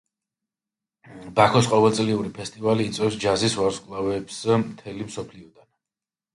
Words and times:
ბაქოს 1.39 1.69
ყოველწლიური 1.73 2.33
ფესტივალი 2.39 2.89
იწვევს 2.93 3.21
ჯაზის 3.27 3.61
ვარსკვლავებს 3.61 4.43
მთელი 4.67 5.11
მსოფლიოდან. 5.15 5.73